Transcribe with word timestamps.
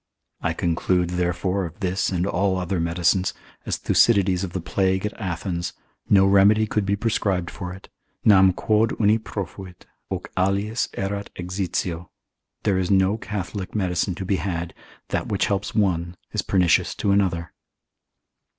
I 0.41 0.53
conclude, 0.53 1.11
therefore, 1.11 1.63
of 1.63 1.79
this 1.79 2.09
and 2.09 2.25
all 2.25 2.57
other 2.57 2.79
medicines, 2.79 3.35
as 3.67 3.77
Thucydides 3.77 4.43
of 4.43 4.51
the 4.53 4.59
plague 4.59 5.05
at 5.05 5.13
Athens, 5.13 5.73
no 6.09 6.25
remedy 6.25 6.65
could 6.65 6.87
be 6.87 6.95
prescribed 6.95 7.51
for 7.51 7.71
it, 7.71 7.87
Nam 8.25 8.51
quod 8.51 8.99
uni 8.99 9.19
profuit, 9.19 9.85
hoc 10.09 10.31
aliis 10.35 10.87
erat 10.95 11.29
exitio: 11.35 12.09
there 12.63 12.79
is 12.79 12.89
no 12.89 13.15
Catholic 13.19 13.75
medicine 13.75 14.15
to 14.15 14.25
be 14.25 14.37
had: 14.37 14.73
that 15.09 15.27
which 15.27 15.45
helps 15.45 15.75
one, 15.75 16.17
is 16.31 16.41
pernicious 16.41 16.95
to 16.95 17.11
another. 17.11 17.53